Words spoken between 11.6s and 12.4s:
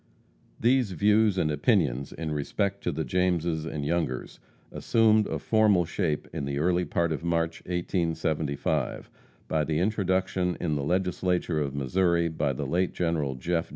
of Missouri